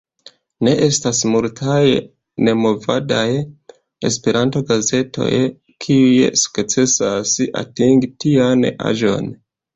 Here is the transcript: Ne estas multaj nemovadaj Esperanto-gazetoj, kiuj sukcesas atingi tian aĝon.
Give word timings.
Ne 0.67 0.71
estas 0.83 1.17
multaj 1.33 1.83
nemovadaj 2.47 3.25
Esperanto-gazetoj, 4.09 5.29
kiuj 5.87 6.17
sukcesas 6.47 7.37
atingi 7.65 8.13
tian 8.27 8.69
aĝon. 8.91 9.33